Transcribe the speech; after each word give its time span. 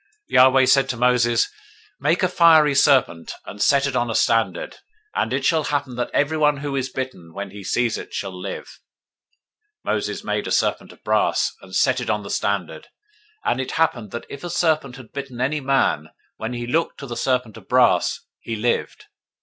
021:008 0.31 0.33
Yahweh 0.33 0.65
said 0.65 0.89
to 0.89 0.97
Moses, 0.97 1.47
Make 1.99 2.23
you 2.23 2.25
a 2.27 2.31
fiery 2.31 2.73
serpent, 2.73 3.33
and 3.45 3.61
set 3.61 3.85
it 3.85 3.95
on 3.95 4.09
a 4.09 4.15
standard: 4.15 4.77
and 5.13 5.31
it 5.31 5.45
shall 5.45 5.65
happen, 5.65 5.93
that 5.95 6.09
everyone 6.11 6.57
who 6.57 6.75
is 6.75 6.89
bitten, 6.89 7.35
when 7.35 7.51
he 7.51 7.63
sees 7.63 7.99
it, 7.99 8.11
shall 8.11 8.33
live. 8.35 8.79
021:009 9.85 9.93
Moses 9.93 10.23
made 10.23 10.47
a 10.47 10.51
serpent 10.51 10.91
of 10.91 11.03
brass, 11.03 11.51
and 11.61 11.75
set 11.75 12.01
it 12.01 12.09
on 12.09 12.23
the 12.23 12.31
standard: 12.31 12.87
and 13.45 13.61
it 13.61 13.73
happened, 13.73 14.09
that 14.09 14.25
if 14.27 14.43
a 14.43 14.49
serpent 14.49 14.95
had 14.95 15.11
bitten 15.11 15.39
any 15.39 15.59
man, 15.59 16.09
when 16.37 16.53
he 16.53 16.65
looked 16.65 16.97
to 16.99 17.05
the 17.05 17.15
serpent 17.15 17.55
of 17.55 17.67
brass, 17.69 18.21
he 18.39 18.55
lived. 18.55 19.05